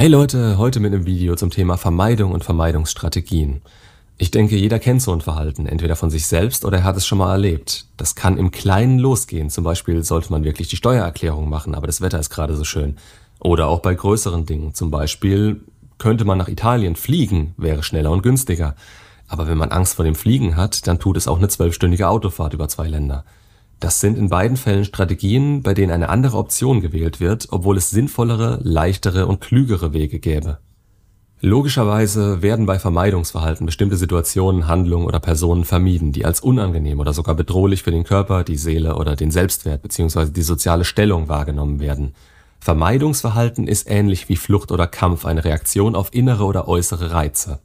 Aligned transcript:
Hey 0.00 0.06
Leute, 0.06 0.58
heute 0.58 0.78
mit 0.78 0.94
einem 0.94 1.06
Video 1.06 1.34
zum 1.34 1.50
Thema 1.50 1.76
Vermeidung 1.76 2.30
und 2.30 2.44
Vermeidungsstrategien. 2.44 3.62
Ich 4.16 4.30
denke, 4.30 4.54
jeder 4.54 4.78
kennt 4.78 5.02
so 5.02 5.12
ein 5.12 5.20
Verhalten, 5.20 5.66
entweder 5.66 5.96
von 5.96 6.08
sich 6.08 6.28
selbst 6.28 6.64
oder 6.64 6.78
er 6.78 6.84
hat 6.84 6.96
es 6.96 7.04
schon 7.04 7.18
mal 7.18 7.32
erlebt. 7.32 7.84
Das 7.96 8.14
kann 8.14 8.38
im 8.38 8.52
Kleinen 8.52 9.00
losgehen. 9.00 9.50
Zum 9.50 9.64
Beispiel 9.64 10.04
sollte 10.04 10.30
man 10.30 10.44
wirklich 10.44 10.68
die 10.68 10.76
Steuererklärung 10.76 11.48
machen, 11.48 11.74
aber 11.74 11.88
das 11.88 12.00
Wetter 12.00 12.20
ist 12.20 12.30
gerade 12.30 12.54
so 12.54 12.62
schön. 12.62 12.96
Oder 13.40 13.66
auch 13.66 13.80
bei 13.80 13.92
größeren 13.92 14.46
Dingen. 14.46 14.72
Zum 14.72 14.92
Beispiel 14.92 15.62
könnte 15.98 16.24
man 16.24 16.38
nach 16.38 16.46
Italien 16.46 16.94
fliegen, 16.94 17.54
wäre 17.56 17.82
schneller 17.82 18.12
und 18.12 18.22
günstiger. 18.22 18.76
Aber 19.26 19.48
wenn 19.48 19.58
man 19.58 19.72
Angst 19.72 19.96
vor 19.96 20.04
dem 20.04 20.14
Fliegen 20.14 20.54
hat, 20.54 20.86
dann 20.86 21.00
tut 21.00 21.16
es 21.16 21.26
auch 21.26 21.38
eine 21.38 21.48
zwölfstündige 21.48 22.08
Autofahrt 22.08 22.54
über 22.54 22.68
zwei 22.68 22.86
Länder. 22.86 23.24
Das 23.80 24.00
sind 24.00 24.18
in 24.18 24.28
beiden 24.28 24.56
Fällen 24.56 24.84
Strategien, 24.84 25.62
bei 25.62 25.72
denen 25.72 25.92
eine 25.92 26.08
andere 26.08 26.36
Option 26.36 26.80
gewählt 26.80 27.20
wird, 27.20 27.48
obwohl 27.50 27.76
es 27.76 27.90
sinnvollere, 27.90 28.58
leichtere 28.62 29.26
und 29.26 29.40
klügere 29.40 29.92
Wege 29.92 30.18
gäbe. 30.18 30.58
Logischerweise 31.40 32.42
werden 32.42 32.66
bei 32.66 32.80
Vermeidungsverhalten 32.80 33.64
bestimmte 33.64 33.96
Situationen, 33.96 34.66
Handlungen 34.66 35.06
oder 35.06 35.20
Personen 35.20 35.64
vermieden, 35.64 36.10
die 36.10 36.24
als 36.24 36.40
unangenehm 36.40 36.98
oder 36.98 37.12
sogar 37.12 37.36
bedrohlich 37.36 37.84
für 37.84 37.92
den 37.92 38.02
Körper, 38.02 38.42
die 38.42 38.56
Seele 38.56 38.96
oder 38.96 39.14
den 39.14 39.30
Selbstwert 39.30 39.82
bzw. 39.82 40.32
die 40.32 40.42
soziale 40.42 40.84
Stellung 40.84 41.28
wahrgenommen 41.28 41.78
werden. 41.78 42.14
Vermeidungsverhalten 42.58 43.68
ist 43.68 43.88
ähnlich 43.88 44.28
wie 44.28 44.34
Flucht 44.34 44.72
oder 44.72 44.88
Kampf 44.88 45.24
eine 45.24 45.44
Reaktion 45.44 45.94
auf 45.94 46.12
innere 46.12 46.42
oder 46.42 46.66
äußere 46.66 47.12
Reize 47.12 47.60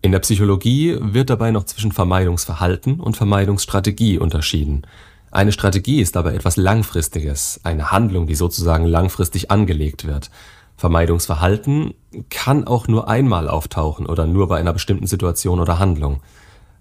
in 0.00 0.12
der 0.12 0.20
Psychologie 0.20 0.96
wird 1.00 1.28
dabei 1.28 1.50
noch 1.50 1.64
zwischen 1.64 1.90
Vermeidungsverhalten 1.90 3.00
und 3.00 3.16
Vermeidungsstrategie 3.16 4.18
unterschieden. 4.18 4.82
Eine 5.30 5.52
Strategie 5.52 6.00
ist 6.00 6.16
aber 6.16 6.34
etwas 6.34 6.56
Langfristiges, 6.56 7.60
eine 7.64 7.90
Handlung, 7.90 8.26
die 8.26 8.36
sozusagen 8.36 8.84
langfristig 8.84 9.50
angelegt 9.50 10.06
wird. 10.06 10.30
Vermeidungsverhalten 10.76 11.94
kann 12.30 12.64
auch 12.64 12.86
nur 12.86 13.08
einmal 13.08 13.48
auftauchen 13.48 14.06
oder 14.06 14.26
nur 14.26 14.46
bei 14.46 14.58
einer 14.58 14.72
bestimmten 14.72 15.08
Situation 15.08 15.58
oder 15.58 15.80
Handlung. 15.80 16.22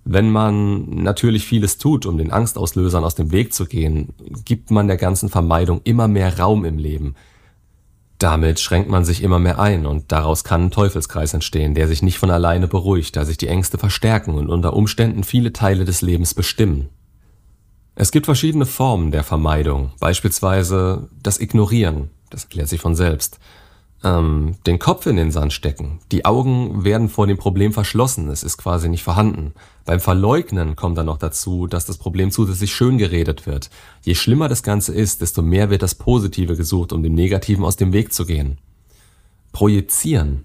Wenn 0.06 0.30
man 0.30 0.88
natürlich 1.02 1.45
vieles 1.45 1.80
tut, 1.80 2.06
um 2.06 2.18
den 2.18 2.32
Angstauslösern 2.32 3.04
aus 3.04 3.16
dem 3.16 3.32
Weg 3.32 3.52
zu 3.54 3.66
gehen, 3.66 4.10
gibt 4.45 4.70
man 4.70 4.88
der 4.88 4.98
ganzen 4.98 5.30
Vermeidung 5.30 5.82
immer 5.84 6.08
mehr 6.08 6.38
Raum 6.38 6.66
im 6.66 6.78
Leben– 6.78 7.16
damit 8.18 8.60
schränkt 8.60 8.90
man 8.90 9.06
sich 9.06 9.22
immer 9.22 9.40
mehr 9.40 9.60
ein 9.60 9.86
und 9.86 10.12
daraus 10.12 10.44
kann 10.44 10.66
ein 10.66 10.72
Teufelskreis 10.72 11.34
entstehen, 11.34 11.76
der 11.76 11.88
sich 11.88 12.02
nicht 12.02 12.18
von 12.18 12.32
alleine 12.32 12.68
beruhigt, 12.68 13.16
da 13.16 13.26
sich 13.26 13.38
die 13.38 13.48
Ängste 13.48 13.78
verstärken 13.78 14.36
und 14.36 14.50
unter 14.50 14.73
Umständen 14.73 15.23
viele 15.23 15.54
Teile 15.54 15.86
des 15.86 16.02
Lebens 16.02 16.34
bestimmen. 16.34 16.90
Es 17.95 18.12
gibt 18.12 18.26
verschiedene 18.26 18.66
Formen 18.66 19.12
der 19.12 19.23
Vermeidung, 19.23 19.92
beispielsweise 20.00 21.10
das 21.22 21.40
Ignorieren, 21.40 22.10
das 22.30 22.44
erklärt 22.44 22.70
sich 22.70 22.82
von 22.82 22.95
selbst, 22.95 23.40
ähm, 24.03 24.56
den 24.66 24.80
Kopf 24.80 25.06
in 25.06 25.16
den 25.16 25.31
Sand 25.31 25.53
stecken. 25.53 26.00
Die 26.12 26.26
Augen 26.26 26.84
werden 26.84 27.09
vor 27.09 27.28
dem 27.28 27.38
Problem 27.38 27.73
verschlossen, 27.73 28.30
es 28.30 28.44
ist 28.44 28.58
quasi 28.58 28.89
nicht 28.89 29.04
vorhanden. 29.04 29.54
Beim 29.86 30.00
Verleugnen 30.00 30.76
kommt 30.76 30.98
dann 30.98 31.08
noch 31.08 31.17
dazu, 31.17 31.67
dass 31.67 31.86
das 31.86 31.98
Problem 31.98 32.31
zusätzlich 32.31 32.73
schön 32.73 32.98
geredet 32.98 33.48
wird. 33.48 33.70
Je 34.04 34.16
schlimmer 34.16 34.50
das 34.50 34.64
Ganze 34.64 34.94
ist, 34.94 35.22
desto 35.22 35.42
mehr 35.42 35.70
wird 35.70 35.81
das 35.81 35.95
Positive 35.95 36.56
gesucht, 36.56 36.94
um 36.94 37.04
dem 37.04 37.14
Negativen 37.14 37.66
aus 37.66 37.76
dem 37.76 37.94
Weg 37.94 38.14
zu 38.14 38.26
gehen. 38.26 38.58
Projizieren. 39.52 40.44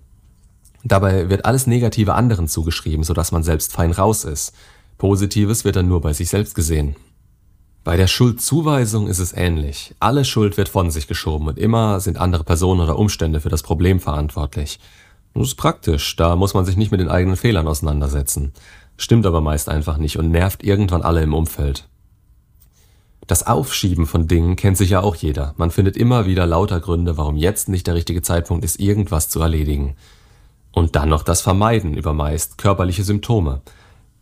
Dabei 0.84 1.28
wird 1.28 1.44
alles 1.44 1.66
Negative 1.66 2.14
anderen 2.14 2.48
zugeschrieben, 2.48 3.04
sodass 3.04 3.32
man 3.32 3.42
selbst 3.42 3.72
fein 3.72 3.92
raus 3.92 4.24
ist. 4.24 4.52
Positives 4.98 5.64
wird 5.64 5.76
dann 5.76 5.88
nur 5.88 6.00
bei 6.00 6.12
sich 6.12 6.28
selbst 6.28 6.54
gesehen. 6.54 6.96
Bei 7.84 7.96
der 7.96 8.06
Schuldzuweisung 8.06 9.08
ist 9.08 9.18
es 9.18 9.32
ähnlich. 9.32 9.92
Alle 9.98 10.24
Schuld 10.24 10.56
wird 10.56 10.68
von 10.68 10.92
sich 10.92 11.08
geschoben 11.08 11.48
und 11.48 11.58
immer 11.58 11.98
sind 11.98 12.16
andere 12.16 12.44
Personen 12.44 12.80
oder 12.80 12.96
Umstände 12.96 13.40
für 13.40 13.48
das 13.48 13.64
Problem 13.64 13.98
verantwortlich. 13.98 14.78
Das 15.34 15.48
ist 15.48 15.54
praktisch, 15.56 16.14
da 16.14 16.36
muss 16.36 16.54
man 16.54 16.64
sich 16.64 16.76
nicht 16.76 16.92
mit 16.92 17.00
den 17.00 17.08
eigenen 17.08 17.36
Fehlern 17.36 17.66
auseinandersetzen. 17.66 18.52
Stimmt 18.96 19.26
aber 19.26 19.40
meist 19.40 19.68
einfach 19.68 19.96
nicht 19.96 20.16
und 20.16 20.30
nervt 20.30 20.62
irgendwann 20.62 21.02
alle 21.02 21.22
im 21.22 21.34
Umfeld. 21.34 21.88
Das 23.26 23.46
Aufschieben 23.48 24.06
von 24.06 24.28
Dingen 24.28 24.54
kennt 24.54 24.76
sicher 24.76 25.02
auch 25.02 25.16
jeder. 25.16 25.54
Man 25.56 25.72
findet 25.72 25.96
immer 25.96 26.26
wieder 26.26 26.46
lauter 26.46 26.78
Gründe, 26.78 27.16
warum 27.16 27.36
jetzt 27.36 27.68
nicht 27.68 27.88
der 27.88 27.94
richtige 27.94 28.22
Zeitpunkt 28.22 28.64
ist, 28.64 28.78
irgendwas 28.78 29.28
zu 29.28 29.40
erledigen. 29.40 29.96
Und 30.70 30.94
dann 30.94 31.08
noch 31.08 31.24
das 31.24 31.40
Vermeiden 31.40 31.94
über 31.94 32.12
meist 32.12 32.58
körperliche 32.58 33.02
Symptome. 33.02 33.60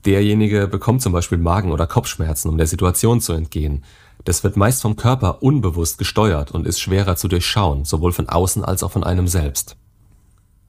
Derjenige 0.07 0.67
bekommt 0.67 1.03
zum 1.03 1.13
Beispiel 1.13 1.39
Magen- 1.39 1.73
oder 1.73 1.87
Kopfschmerzen, 1.87 2.49
um 2.49 2.57
der 2.57 2.67
Situation 2.67 3.21
zu 3.21 3.33
entgehen. 3.33 3.85
Das 4.25 4.45
wird 4.45 4.57
meist 4.57 4.83
vom 4.83 4.97
Körper 4.97 5.43
unbewusst 5.43 5.99
gesteuert 5.99 6.51
und 6.53 6.67
ist 6.67 6.81
schwerer 6.81 7.17
zu 7.17 7.29
durchschauen, 7.29 7.85
sowohl 7.85 8.13
von 8.13 8.29
außen 8.29 8.65
als 8.65 8.83
auch 8.83 8.93
von 8.93 9.05
einem 9.05 9.29
selbst. 9.29 9.77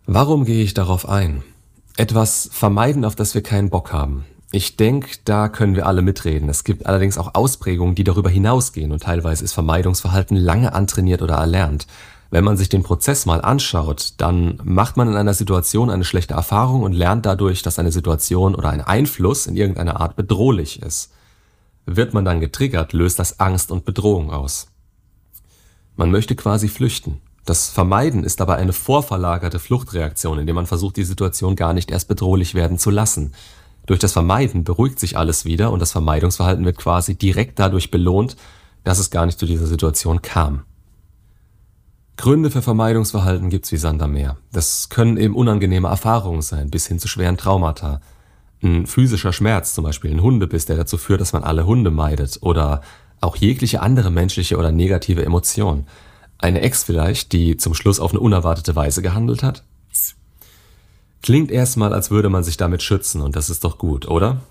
Warum 0.06 0.46
gehe 0.46 0.64
ich 0.64 0.74
darauf 0.74 1.08
ein? 1.08 1.44
Etwas 1.98 2.50
vermeiden, 2.52 3.06
auf 3.06 3.16
das 3.16 3.36
wir 3.36 3.44
keinen 3.44 3.70
Bock 3.70 3.92
haben. 3.92 4.26
Ich 4.54 4.76
denke, 4.76 5.18
da 5.24 5.48
können 5.48 5.76
wir 5.76 5.86
alle 5.86 6.02
mitreden. 6.02 6.50
Es 6.50 6.66
gibt 6.66 6.86
allerdings 6.86 7.18
auch 7.18 7.36
Ausprägungen, 7.36 7.96
die 7.96 8.04
darüber 8.04 8.30
hinausgehen 8.30 8.92
und 8.92 9.04
teilweise 9.04 9.46
ist 9.46 9.54
Vermeidungsverhalten 9.54 10.36
lange 10.36 10.74
antrainiert 10.74 11.22
oder 11.22 11.36
erlernt. 11.36 11.88
Wenn 12.32 12.46
man 12.46 12.56
sich 12.56 12.70
den 12.70 12.82
Prozess 12.82 13.26
mal 13.26 13.42
anschaut, 13.42 14.14
dann 14.18 14.58
macht 14.64 14.96
man 14.96 15.10
in 15.10 15.18
einer 15.18 15.34
Situation 15.34 15.90
eine 15.90 16.06
schlechte 16.06 16.34
Erfahrung 16.34 16.82
und 16.84 16.94
lernt 16.94 17.26
dadurch, 17.26 17.62
dass 17.62 17.78
eine 17.78 17.92
Situation 17.92 18.56
oder 18.56 18.70
ein 18.70 18.80
Einfluss 18.80 19.48
in 19.48 19.58
irgendeiner 19.58 20.00
Art 20.00 20.16
bedrohlich 20.16 20.82
ist. 20.82 21.12
Wird 21.86 22.14
man 22.14 22.24
dann 22.24 22.40
getriggert, 22.40 22.94
löst 22.94 23.20
das 23.20 23.42
Angst 23.42 23.70
und 23.70 23.84
Bedrohung 23.84 24.32
aus. 24.32 24.68
Man 25.98 26.10
möchte 26.10 26.38
quasi 26.38 26.70
flüchten. 26.70 27.20
Das 27.44 27.70
Vermeiden 27.70 28.24
ist 28.24 28.40
aber 28.40 28.56
eine 28.56 28.72
vorverlagerte 28.72 29.60
Fluchtreaktion, 29.60 30.40
indem 30.40 30.56
man 30.56 30.68
versucht, 30.68 30.96
die 30.96 31.04
Situation 31.04 31.58
gar 31.58 31.74
nicht 31.74 31.92
erst 31.92 32.08
bedrohlich 32.08 32.56
werden 32.56 32.78
zu 32.78 32.92
lassen. 32.92 33.34
Durch 33.88 34.00
das 34.00 34.14
Vermeiden 34.14 34.64
beruhigt 34.64 35.02
sich 35.02 35.18
alles 35.18 35.44
wieder 35.44 35.72
und 35.72 35.80
das 35.80 35.92
Vermeidungsverhalten 35.92 36.64
wird 36.64 36.78
quasi 36.78 37.16
direkt 37.16 37.60
dadurch 37.60 37.92
belohnt, 37.92 38.38
dass 38.86 39.00
es 39.00 39.10
gar 39.10 39.26
nicht 39.26 39.38
zu 39.38 39.46
dieser 39.46 39.68
Situation 39.68 40.22
kam. 40.22 40.64
Gründe 42.22 42.52
für 42.52 42.62
Vermeidungsverhalten 42.62 43.50
gibt's 43.50 43.72
wie 43.72 43.78
Sand 43.78 44.00
am 44.04 44.14
Meer. 44.14 44.38
Das 44.52 44.90
können 44.90 45.18
eben 45.18 45.36
unangenehme 45.36 45.88
Erfahrungen 45.88 46.44
sein, 46.44 46.70
bis 46.70 46.86
hin 46.86 47.00
zu 47.00 47.08
schweren 47.08 47.36
Traumata. 47.36 48.00
Ein 48.62 48.86
physischer 48.86 49.34
Schmerz, 49.34 49.74
zum 49.74 49.86
Beispiel 49.86 50.12
ein 50.12 50.22
Hundebiss, 50.22 50.68
der 50.68 50.78
dazu 50.78 51.00
führt, 51.00 51.20
dass 51.20 51.34
man 51.34 51.44
alle 51.44 51.66
Hunde 51.66 51.90
meidet. 51.90 52.38
Oder 52.42 52.82
auch 53.22 53.36
jegliche 53.38 53.82
andere 53.82 54.12
menschliche 54.12 54.58
oder 54.58 54.72
negative 54.72 55.26
Emotion. 55.26 55.88
Eine 56.38 56.62
Ex 56.62 56.84
vielleicht, 56.84 57.32
die 57.32 57.58
zum 57.58 57.74
Schluss 57.74 58.00
auf 58.00 58.12
eine 58.12 58.20
unerwartete 58.20 58.76
Weise 58.76 59.02
gehandelt 59.02 59.42
hat? 59.42 59.64
Klingt 61.24 61.50
erstmal, 61.50 61.92
als 61.92 62.12
würde 62.12 62.30
man 62.30 62.44
sich 62.44 62.58
damit 62.58 62.84
schützen 62.84 63.22
und 63.22 63.36
das 63.36 63.50
ist 63.50 63.64
doch 63.64 63.80
gut, 63.80 64.08
oder? 64.08 64.42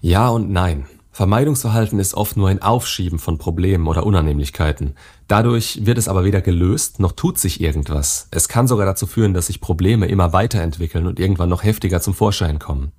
Ja 0.00 0.28
und 0.28 0.50
nein. 0.50 0.86
Vermeidungsverhalten 1.18 1.98
ist 1.98 2.14
oft 2.14 2.36
nur 2.36 2.48
ein 2.48 2.62
Aufschieben 2.62 3.18
von 3.18 3.38
Problemen 3.38 3.88
oder 3.88 4.06
Unannehmlichkeiten. 4.06 4.94
Dadurch 5.26 5.84
wird 5.84 5.98
es 5.98 6.06
aber 6.06 6.22
weder 6.22 6.40
gelöst, 6.40 7.00
noch 7.00 7.10
tut 7.10 7.40
sich 7.40 7.60
irgendwas. 7.60 8.28
Es 8.30 8.46
kann 8.46 8.68
sogar 8.68 8.86
dazu 8.86 9.08
führen, 9.08 9.34
dass 9.34 9.48
sich 9.48 9.60
Probleme 9.60 10.06
immer 10.06 10.32
weiterentwickeln 10.32 11.08
und 11.08 11.18
irgendwann 11.18 11.48
noch 11.48 11.64
heftiger 11.64 12.00
zum 12.00 12.14
Vorschein 12.14 12.60
kommen. 12.60 12.92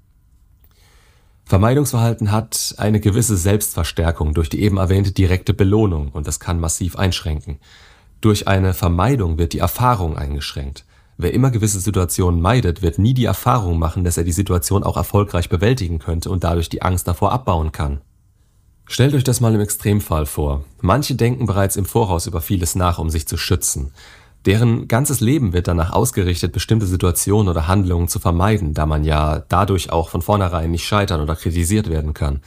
Vermeidungsverhalten 1.46 2.34
hat 2.34 2.76
eine 2.78 3.00
gewisse 3.00 3.38
Selbstverstärkung 3.38 4.34
durch 4.34 4.50
die 4.50 4.64
eben 4.64 4.76
erwähnte 4.76 5.14
direkte 5.14 5.54
Belohnung 5.54 6.10
und 6.10 6.28
das 6.28 6.42
kann 6.42 6.60
massiv 6.60 6.98
einschränken. 6.98 7.60
Durch 8.20 8.50
eine 8.50 8.74
Vermeidung 8.74 9.38
wird 9.38 9.54
die 9.54 9.60
Erfahrung 9.60 10.18
eingeschränkt. 10.18 10.84
Wer 11.16 11.34
immer 11.34 11.52
gewisse 11.52 11.80
Situationen 11.80 12.42
meidet, 12.42 12.82
wird 12.82 13.00
nie 13.00 13.14
die 13.14 13.24
Erfahrung 13.24 13.80
machen, 13.80 14.04
dass 14.04 14.18
er 14.18 14.26
die 14.26 14.34
Situation 14.34 14.84
auch 14.84 14.98
erfolgreich 14.98 15.48
bewältigen 15.48 16.00
könnte 16.00 16.30
und 16.30 16.44
dadurch 16.44 16.68
die 16.68 16.82
Angst 16.82 17.08
davor 17.08 17.32
abbauen 17.32 17.72
kann. 17.72 18.02
Stellt 18.92 19.14
euch 19.14 19.24
das 19.24 19.40
mal 19.40 19.54
im 19.54 19.62
Extremfall 19.62 20.26
vor. 20.26 20.66
Manche 20.82 21.14
denken 21.14 21.46
bereits 21.46 21.76
im 21.76 21.86
Voraus 21.86 22.26
über 22.26 22.42
vieles 22.42 22.74
nach, 22.74 22.98
um 22.98 23.12
sich 23.12 23.28
zu 23.28 23.38
schützen. 23.38 23.92
Deren 24.48 24.88
ganzes 24.88 25.20
Leben 25.20 25.54
wird 25.54 25.68
danach 25.68 25.92
ausgerichtet, 25.94 26.54
bestimmte 26.54 26.88
Situationen 26.88 27.50
oder 27.50 27.68
Handlungen 27.68 28.08
zu 28.08 28.18
vermeiden, 28.18 28.74
da 28.74 28.88
man 28.88 29.04
ja 29.04 29.44
dadurch 29.48 29.92
auch 29.92 30.10
von 30.10 30.24
vornherein 30.24 30.72
nicht 30.72 30.88
scheitern 30.88 31.22
oder 31.22 31.36
kritisiert 31.36 31.88
werden 31.88 32.16
kann. 32.16 32.42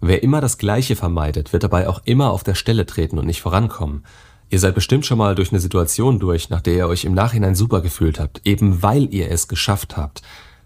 Wer 0.00 0.24
immer 0.24 0.40
das 0.40 0.58
Gleiche 0.58 0.96
vermeidet, 0.96 1.52
wird 1.52 1.62
dabei 1.62 1.88
auch 1.88 2.02
immer 2.04 2.32
auf 2.32 2.42
der 2.42 2.56
Stelle 2.56 2.86
treten 2.86 3.16
und 3.16 3.26
nicht 3.26 3.40
vorankommen. 3.40 4.04
Ihr 4.50 4.58
seid 4.58 4.74
bestimmt 4.74 5.06
schon 5.06 5.18
mal 5.18 5.36
durch 5.36 5.52
eine 5.52 5.60
Situation 5.60 6.18
durch, 6.18 6.50
nach 6.50 6.60
der 6.60 6.74
ihr 6.74 6.88
euch 6.88 7.04
im 7.04 7.14
Nachhinein 7.14 7.54
super 7.54 7.80
gefühlt 7.82 8.18
habt, 8.18 8.40
eben 8.44 8.82
weil 8.82 9.14
ihr 9.14 9.30
es 9.30 9.46
geschafft 9.46 9.96
habt. 9.96 10.22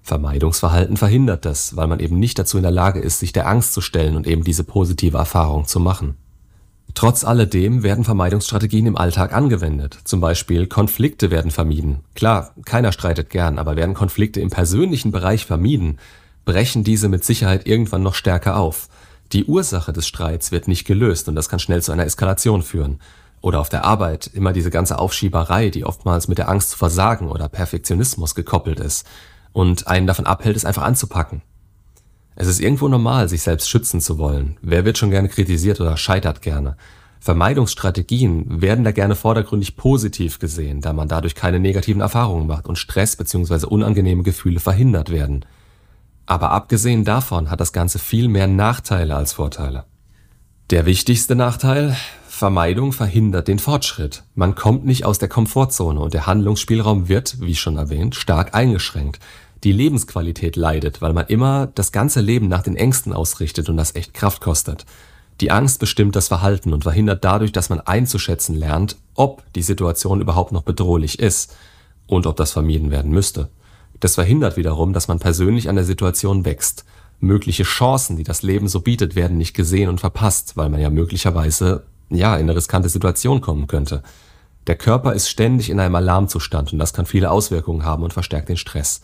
Vermeidungsverhalten 0.08 0.96
verhindert 0.96 1.44
das, 1.44 1.76
weil 1.76 1.86
man 1.86 2.00
eben 2.00 2.18
nicht 2.18 2.38
dazu 2.38 2.56
in 2.56 2.62
der 2.62 2.72
Lage 2.72 2.98
ist, 2.98 3.20
sich 3.20 3.32
der 3.32 3.46
Angst 3.46 3.74
zu 3.74 3.80
stellen 3.80 4.16
und 4.16 4.26
eben 4.26 4.42
diese 4.42 4.64
positive 4.64 5.18
Erfahrung 5.18 5.66
zu 5.66 5.78
machen. 5.78 6.16
Trotz 6.94 7.22
alledem 7.22 7.82
werden 7.82 8.04
Vermeidungsstrategien 8.04 8.86
im 8.86 8.96
Alltag 8.96 9.32
angewendet. 9.32 9.98
Zum 10.04 10.20
Beispiel 10.20 10.66
Konflikte 10.66 11.30
werden 11.30 11.50
vermieden. 11.50 12.00
Klar, 12.14 12.54
keiner 12.64 12.90
streitet 12.90 13.30
gern, 13.30 13.58
aber 13.58 13.76
werden 13.76 13.94
Konflikte 13.94 14.40
im 14.40 14.50
persönlichen 14.50 15.12
Bereich 15.12 15.44
vermieden, 15.44 15.98
brechen 16.44 16.82
diese 16.82 17.08
mit 17.08 17.24
Sicherheit 17.24 17.68
irgendwann 17.68 18.02
noch 18.02 18.14
stärker 18.14 18.56
auf. 18.56 18.88
Die 19.32 19.44
Ursache 19.44 19.92
des 19.92 20.08
Streits 20.08 20.50
wird 20.50 20.66
nicht 20.66 20.86
gelöst 20.86 21.28
und 21.28 21.34
das 21.34 21.50
kann 21.50 21.60
schnell 21.60 21.82
zu 21.82 21.92
einer 21.92 22.06
Eskalation 22.06 22.62
führen. 22.62 22.98
Oder 23.42 23.60
auf 23.60 23.68
der 23.68 23.84
Arbeit 23.84 24.28
immer 24.32 24.52
diese 24.52 24.70
ganze 24.70 24.98
Aufschieberei, 24.98 25.68
die 25.68 25.84
oftmals 25.84 26.26
mit 26.26 26.38
der 26.38 26.48
Angst 26.48 26.70
zu 26.70 26.78
versagen 26.78 27.28
oder 27.28 27.48
Perfektionismus 27.48 28.34
gekoppelt 28.34 28.80
ist 28.80 29.06
und 29.52 29.88
einen 29.88 30.06
davon 30.06 30.26
abhält, 30.26 30.56
es 30.56 30.64
einfach 30.64 30.82
anzupacken. 30.82 31.42
Es 32.36 32.46
ist 32.46 32.60
irgendwo 32.60 32.86
normal, 32.88 33.28
sich 33.28 33.42
selbst 33.42 33.68
schützen 33.68 34.00
zu 34.00 34.18
wollen. 34.18 34.58
Wer 34.62 34.84
wird 34.84 34.96
schon 34.96 35.10
gerne 35.10 35.28
kritisiert 35.28 35.80
oder 35.80 35.96
scheitert 35.96 36.40
gerne? 36.40 36.76
Vermeidungsstrategien 37.20 38.62
werden 38.62 38.84
da 38.84 38.92
gerne 38.92 39.16
vordergründig 39.16 39.76
positiv 39.76 40.38
gesehen, 40.38 40.80
da 40.80 40.92
man 40.92 41.08
dadurch 41.08 41.34
keine 41.34 41.58
negativen 41.58 42.00
Erfahrungen 42.00 42.46
macht 42.46 42.68
und 42.68 42.78
Stress 42.78 43.16
bzw. 43.16 43.66
unangenehme 43.66 44.22
Gefühle 44.22 44.60
verhindert 44.60 45.10
werden. 45.10 45.44
Aber 46.26 46.52
abgesehen 46.52 47.04
davon 47.04 47.50
hat 47.50 47.60
das 47.60 47.72
Ganze 47.72 47.98
viel 47.98 48.28
mehr 48.28 48.46
Nachteile 48.46 49.16
als 49.16 49.32
Vorteile. 49.32 49.84
Der 50.70 50.86
wichtigste 50.86 51.34
Nachteil? 51.34 51.96
Vermeidung 52.38 52.92
verhindert 52.92 53.48
den 53.48 53.58
Fortschritt. 53.58 54.22
Man 54.36 54.54
kommt 54.54 54.86
nicht 54.86 55.04
aus 55.04 55.18
der 55.18 55.28
Komfortzone 55.28 55.98
und 55.98 56.14
der 56.14 56.28
Handlungsspielraum 56.28 57.08
wird, 57.08 57.40
wie 57.40 57.56
schon 57.56 57.76
erwähnt, 57.76 58.14
stark 58.14 58.54
eingeschränkt. 58.54 59.18
Die 59.64 59.72
Lebensqualität 59.72 60.54
leidet, 60.54 61.02
weil 61.02 61.12
man 61.12 61.26
immer 61.26 61.66
das 61.66 61.90
ganze 61.90 62.20
Leben 62.20 62.46
nach 62.46 62.62
den 62.62 62.76
Ängsten 62.76 63.12
ausrichtet 63.12 63.68
und 63.68 63.76
das 63.76 63.96
echt 63.96 64.14
Kraft 64.14 64.40
kostet. 64.40 64.86
Die 65.40 65.50
Angst 65.50 65.80
bestimmt 65.80 66.14
das 66.14 66.28
Verhalten 66.28 66.72
und 66.72 66.84
verhindert 66.84 67.24
dadurch, 67.24 67.50
dass 67.50 67.70
man 67.70 67.80
einzuschätzen 67.80 68.54
lernt, 68.54 68.96
ob 69.16 69.42
die 69.54 69.62
Situation 69.62 70.20
überhaupt 70.20 70.52
noch 70.52 70.62
bedrohlich 70.62 71.18
ist 71.18 71.56
und 72.06 72.24
ob 72.24 72.36
das 72.36 72.52
vermieden 72.52 72.92
werden 72.92 73.10
müsste. 73.10 73.48
Das 73.98 74.14
verhindert 74.14 74.56
wiederum, 74.56 74.92
dass 74.92 75.08
man 75.08 75.18
persönlich 75.18 75.68
an 75.68 75.74
der 75.74 75.84
Situation 75.84 76.44
wächst. 76.44 76.84
Mögliche 77.18 77.64
Chancen, 77.64 78.16
die 78.16 78.22
das 78.22 78.42
Leben 78.42 78.68
so 78.68 78.78
bietet, 78.78 79.16
werden 79.16 79.38
nicht 79.38 79.54
gesehen 79.54 79.88
und 79.88 79.98
verpasst, 79.98 80.56
weil 80.56 80.68
man 80.68 80.80
ja 80.80 80.88
möglicherweise 80.88 81.82
ja 82.10 82.36
in 82.36 82.42
eine 82.42 82.56
riskante 82.56 82.88
Situation 82.88 83.40
kommen 83.40 83.66
könnte. 83.66 84.02
Der 84.66 84.76
Körper 84.76 85.14
ist 85.14 85.28
ständig 85.28 85.70
in 85.70 85.80
einem 85.80 85.94
Alarmzustand 85.94 86.72
und 86.72 86.78
das 86.78 86.92
kann 86.92 87.06
viele 87.06 87.30
Auswirkungen 87.30 87.84
haben 87.84 88.02
und 88.02 88.12
verstärkt 88.12 88.48
den 88.48 88.56
Stress. 88.56 89.00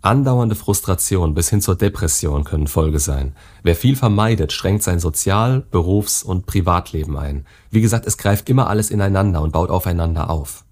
Andauernde 0.00 0.54
Frustration 0.54 1.34
bis 1.34 1.50
hin 1.50 1.60
zur 1.60 1.74
Depression 1.74 2.44
können 2.44 2.68
Folge 2.68 3.00
sein. 3.00 3.34
Wer 3.64 3.74
viel 3.74 3.96
vermeidet, 3.96 4.52
schränkt 4.52 4.84
sein 4.84 5.00
Sozial-, 5.00 5.64
Berufs- 5.70 6.22
und 6.22 6.46
Privatleben 6.46 7.16
ein. 7.16 7.46
Wie 7.70 7.80
gesagt, 7.80 8.06
es 8.06 8.16
greift 8.16 8.48
immer 8.48 8.68
alles 8.68 8.90
ineinander 8.90 9.42
und 9.42 9.52
baut 9.52 9.70
aufeinander 9.70 10.30
auf. 10.30 10.64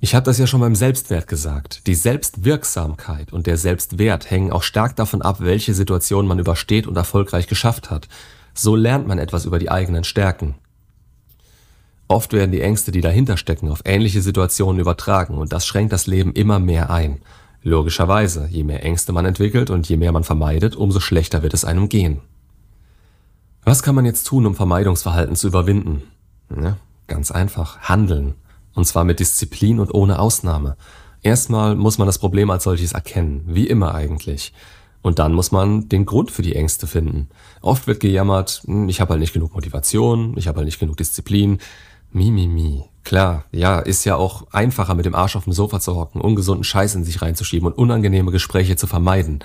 Ich 0.00 0.14
habe 0.14 0.24
das 0.24 0.38
ja 0.38 0.46
schon 0.46 0.60
beim 0.60 0.76
Selbstwert 0.76 1.26
gesagt. 1.26 1.86
Die 1.88 1.94
Selbstwirksamkeit 1.96 3.32
und 3.32 3.46
der 3.46 3.56
Selbstwert 3.56 4.30
hängen 4.30 4.52
auch 4.52 4.62
stark 4.62 4.94
davon 4.96 5.20
ab, 5.20 5.40
welche 5.40 5.74
Situation 5.74 6.26
man 6.26 6.38
übersteht 6.38 6.86
und 6.86 6.96
erfolgreich 6.96 7.48
geschafft 7.48 7.90
hat. 7.90 8.08
So 8.54 8.76
lernt 8.76 9.08
man 9.08 9.18
etwas 9.18 9.44
über 9.44 9.58
die 9.58 9.70
eigenen 9.70 10.04
Stärken. 10.04 10.54
Oft 12.08 12.32
werden 12.32 12.52
die 12.52 12.62
Ängste, 12.62 12.90
die 12.90 13.02
dahinter 13.02 13.36
stecken, 13.36 13.68
auf 13.68 13.82
ähnliche 13.84 14.22
Situationen 14.22 14.80
übertragen 14.80 15.36
und 15.36 15.52
das 15.52 15.66
schränkt 15.66 15.92
das 15.92 16.06
Leben 16.06 16.32
immer 16.32 16.58
mehr 16.58 16.90
ein. 16.90 17.20
Logischerweise, 17.62 18.48
je 18.50 18.64
mehr 18.64 18.82
Ängste 18.82 19.12
man 19.12 19.26
entwickelt 19.26 19.68
und 19.68 19.88
je 19.88 19.98
mehr 19.98 20.12
man 20.12 20.24
vermeidet, 20.24 20.74
umso 20.74 21.00
schlechter 21.00 21.42
wird 21.42 21.52
es 21.52 21.66
einem 21.66 21.90
gehen. 21.90 22.20
Was 23.62 23.82
kann 23.82 23.94
man 23.94 24.06
jetzt 24.06 24.24
tun, 24.24 24.46
um 24.46 24.54
Vermeidungsverhalten 24.54 25.36
zu 25.36 25.48
überwinden? 25.48 26.02
Ja, 26.50 26.78
ganz 27.06 27.30
einfach, 27.30 27.80
handeln. 27.80 28.34
Und 28.74 28.86
zwar 28.86 29.04
mit 29.04 29.20
Disziplin 29.20 29.78
und 29.78 29.92
ohne 29.92 30.18
Ausnahme. 30.18 30.76
Erstmal 31.22 31.74
muss 31.74 31.98
man 31.98 32.06
das 32.06 32.18
Problem 32.18 32.48
als 32.48 32.64
solches 32.64 32.92
erkennen, 32.92 33.42
wie 33.46 33.66
immer 33.66 33.94
eigentlich. 33.94 34.54
Und 35.02 35.18
dann 35.18 35.32
muss 35.32 35.52
man 35.52 35.88
den 35.88 36.06
Grund 36.06 36.30
für 36.30 36.42
die 36.42 36.54
Ängste 36.54 36.86
finden. 36.86 37.28
Oft 37.60 37.86
wird 37.86 38.00
gejammert, 38.00 38.62
hm, 38.64 38.88
ich 38.88 39.00
habe 39.00 39.10
halt 39.10 39.20
nicht 39.20 39.32
genug 39.32 39.54
Motivation, 39.54 40.34
ich 40.36 40.48
habe 40.48 40.58
halt 40.58 40.66
nicht 40.66 40.78
genug 40.78 40.96
Disziplin. 40.96 41.58
Mi, 42.10 42.30
mi, 42.30 42.46
mi. 42.46 42.84
Klar, 43.04 43.44
ja, 43.52 43.78
ist 43.78 44.04
ja 44.04 44.16
auch 44.16 44.46
einfacher 44.52 44.94
mit 44.94 45.06
dem 45.06 45.14
Arsch 45.14 45.36
auf 45.36 45.44
dem 45.44 45.52
Sofa 45.52 45.80
zu 45.80 45.96
hocken, 45.96 46.20
ungesunden 46.20 46.64
Scheiß 46.64 46.94
in 46.94 47.04
sich 47.04 47.22
reinzuschieben 47.22 47.66
und 47.66 47.78
unangenehme 47.78 48.30
Gespräche 48.30 48.76
zu 48.76 48.86
vermeiden. 48.86 49.40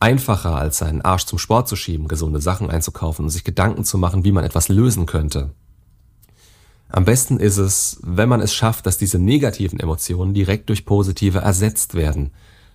Einfacher 0.00 0.56
als 0.56 0.78
seinen 0.78 1.02
Arsch 1.02 1.24
zum 1.24 1.38
Sport 1.38 1.68
zu 1.68 1.76
schieben, 1.76 2.08
gesunde 2.08 2.40
Sachen 2.40 2.70
einzukaufen 2.70 3.24
und 3.24 3.30
sich 3.30 3.44
Gedanken 3.44 3.84
zu 3.84 3.98
machen, 3.98 4.24
wie 4.24 4.32
man 4.32 4.44
etwas 4.44 4.68
lösen 4.68 5.06
könnte. 5.06 5.50
Am 6.88 7.04
besten 7.04 7.38
ist 7.38 7.56
es, 7.56 7.98
wenn 8.02 8.28
man 8.28 8.40
es 8.40 8.54
schafft, 8.54 8.86
dass 8.86 8.98
diese 8.98 9.18
negativen 9.18 9.80
Emotionen 9.80 10.34
direkt 10.34 10.68
durch 10.68 10.84
positive 10.84 11.38
ersetzt 11.38 11.94
werden. 11.94 12.30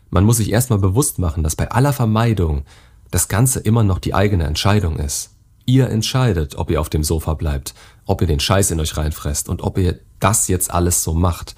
Man 0.10 0.26
muss 0.26 0.38
sich 0.38 0.52
erstmal 0.52 0.80
bewusst 0.80 1.20
machen, 1.20 1.44
dass 1.44 1.56
bei 1.56 1.72
aller 1.72 1.94
Vermeidung 1.94 2.64
das 3.12 3.28
Ganze 3.28 3.60
immer 3.60 3.84
noch 3.84 4.00
die 4.00 4.14
eigene 4.14 4.44
Entscheidung 4.44 4.98
ist. 4.98 5.32
Ihr 5.66 5.90
entscheidet, 5.90 6.56
ob 6.56 6.72
ihr 6.72 6.82
auf 6.82 6.90
dem 6.90 7.04
Sofa 7.04 7.34
bleibt, 7.34 7.74
ob 8.06 8.22
ihr 8.22 8.28
den 8.28 8.40
Scheiß 8.40 8.72
in 8.72 8.80
euch 8.80 8.98
reinfresst 8.98 9.50
und 9.50 9.62
ob 9.62 9.78
ihr 9.78 10.00
das 10.20 10.48
jetzt 10.48 10.72
alles 10.72 11.04
so 11.04 11.14
macht. 11.14 11.56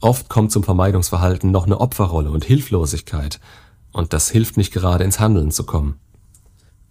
Oft 0.00 0.28
kommt 0.28 0.50
zum 0.52 0.64
Vermeidungsverhalten 0.64 1.50
noch 1.50 1.66
eine 1.66 1.80
Opferrolle 1.80 2.30
und 2.30 2.44
Hilflosigkeit. 2.44 3.40
Und 3.92 4.12
das 4.12 4.30
hilft 4.30 4.56
nicht 4.56 4.72
gerade 4.72 5.04
ins 5.04 5.20
Handeln 5.20 5.50
zu 5.50 5.64
kommen. 5.64 6.00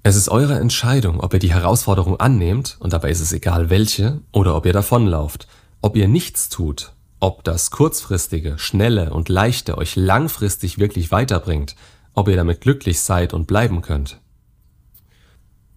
Es 0.03 0.15
ist 0.15 0.29
eure 0.29 0.59
Entscheidung, 0.59 1.19
ob 1.19 1.33
ihr 1.33 1.39
die 1.39 1.53
Herausforderung 1.53 2.19
annehmt, 2.19 2.77
und 2.79 2.93
dabei 2.93 3.11
ist 3.11 3.19
es 3.19 3.33
egal 3.33 3.69
welche, 3.69 4.21
oder 4.31 4.55
ob 4.55 4.65
ihr 4.65 4.73
davonlauft. 4.73 5.47
Ob 5.81 5.95
ihr 5.95 6.07
nichts 6.07 6.49
tut, 6.49 6.93
ob 7.19 7.43
das 7.43 7.69
kurzfristige, 7.69 8.57
schnelle 8.57 9.13
und 9.13 9.29
leichte 9.29 9.77
euch 9.77 9.95
langfristig 9.95 10.79
wirklich 10.79 11.11
weiterbringt, 11.11 11.75
ob 12.13 12.27
ihr 12.27 12.35
damit 12.35 12.61
glücklich 12.61 13.01
seid 13.01 13.33
und 13.33 13.45
bleiben 13.45 13.81
könnt. 13.81 14.19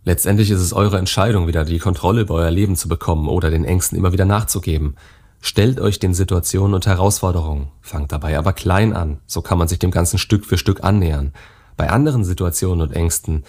Letztendlich 0.06 0.50
ist 0.50 0.60
es 0.60 0.74
eure 0.74 0.98
Entscheidung, 0.98 1.46
wieder 1.46 1.64
die 1.64 1.78
Kontrolle 1.78 2.22
über 2.22 2.34
euer 2.34 2.50
Leben 2.50 2.76
zu 2.76 2.88
bekommen 2.88 3.26
oder 3.28 3.50
den 3.50 3.64
Ängsten 3.64 3.96
immer 3.96 4.12
wieder 4.12 4.26
nachzugeben. 4.26 4.96
Stellt 5.40 5.80
euch 5.80 5.98
den 5.98 6.12
Situationen 6.12 6.74
und 6.74 6.86
Herausforderungen, 6.86 7.68
fangt 7.80 8.12
dabei 8.12 8.36
aber 8.38 8.52
klein 8.52 8.94
an, 8.94 9.20
so 9.26 9.40
kann 9.40 9.58
man 9.58 9.68
sich 9.68 9.78
dem 9.78 9.90
Ganzen 9.90 10.18
Stück 10.18 10.44
für 10.44 10.58
Stück 10.58 10.84
annähern. 10.84 11.32
Bei 11.76 11.90
anderen 11.90 12.22
Situationen 12.22 12.82
und 12.82 12.94
Ängsten, 12.94 13.44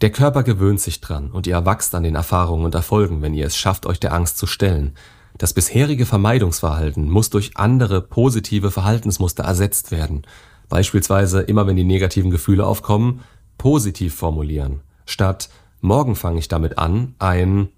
der 0.00 0.10
Körper 0.10 0.44
gewöhnt 0.44 0.80
sich 0.80 1.00
dran 1.00 1.30
und 1.30 1.46
ihr 1.46 1.54
erwachst 1.54 1.94
an 1.94 2.04
den 2.04 2.14
Erfahrungen 2.14 2.64
und 2.64 2.74
Erfolgen, 2.74 3.20
wenn 3.22 3.34
ihr 3.34 3.46
es 3.46 3.56
schafft, 3.56 3.84
euch 3.86 3.98
der 3.98 4.12
Angst 4.12 4.38
zu 4.38 4.46
stellen. 4.46 4.94
Das 5.38 5.54
bisherige 5.54 6.06
Vermeidungsverhalten 6.06 7.10
muss 7.10 7.30
durch 7.30 7.56
andere 7.56 8.00
positive 8.00 8.70
Verhaltensmuster 8.70 9.42
ersetzt 9.42 9.90
werden. 9.90 10.22
Beispielsweise 10.68 11.40
immer 11.42 11.66
wenn 11.66 11.76
die 11.76 11.84
negativen 11.84 12.30
Gefühle 12.30 12.64
aufkommen, 12.64 13.22
positiv 13.58 14.14
formulieren. 14.14 14.80
Statt 15.04 15.48
morgen 15.86 16.16
fange 16.16 16.38
ich 16.38 16.48
damit 16.48 16.78
an, 16.78 17.14
ein 17.18 17.68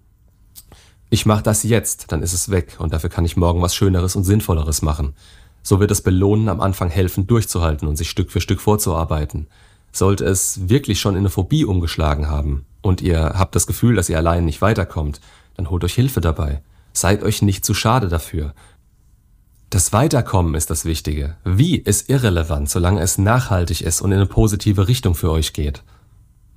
ich 1.11 1.25
mache 1.25 1.43
das 1.43 1.63
jetzt, 1.63 2.13
dann 2.13 2.23
ist 2.23 2.35
es 2.35 2.51
weg 2.51 2.77
und 2.79 2.93
dafür 2.93 3.09
kann 3.09 3.25
ich 3.25 3.37
morgen 3.37 3.63
was 3.63 3.75
Schöneres 3.75 4.15
und 4.15 4.25
Sinnvolleres 4.25 4.83
machen. 4.83 5.15
So 5.63 5.81
wird 5.81 5.91
das 5.91 6.03
Belohnen 6.03 6.49
am 6.49 6.61
Anfang 6.61 6.91
helfen, 6.91 7.27
durchzuhalten 7.27 7.89
und 7.89 7.97
sich 7.97 8.11
Stück 8.11 8.31
für 8.31 8.41
Stück 8.41 8.61
vorzuarbeiten. 8.61 9.47
Sollte 9.91 10.25
es 10.25 10.69
wirklich 10.69 11.01
schon 11.01 11.15
in 11.15 11.21
eine 11.21 11.31
Phobie 11.31 11.65
umgeschlagen 11.65 12.29
haben 12.29 12.67
und 12.83 13.01
ihr 13.01 13.21
habt 13.21 13.55
das 13.55 13.67
Gefühl, 13.67 13.95
dass 13.95 14.11
ihr 14.11 14.19
allein 14.19 14.45
nicht 14.45 14.61
weiterkommt, 14.61 15.21
dann 15.57 15.71
holt 15.71 15.83
euch 15.83 15.95
Hilfe 15.95 16.21
dabei. 16.21 16.63
Seid 16.93 17.23
euch 17.23 17.43
nicht 17.43 17.65
zu 17.65 17.73
schade 17.73 18.09
dafür. 18.09 18.55
Das 19.71 19.93
Weiterkommen 19.93 20.55
ist 20.55 20.71
das 20.71 20.85
Wichtige. 20.85 21.37
Wie 21.45 21.77
ist 21.77 22.09
irrelevant, 22.11 22.69
solange 22.71 23.01
es 23.01 23.19
nachhaltig 23.19 23.83
ist 23.83 24.01
und 24.01 24.13
in 24.13 24.19
eine 24.19 24.27
positive 24.27 24.89
Richtung 24.89 25.15
für 25.15 25.31
euch 25.31 25.53
geht. 25.53 25.83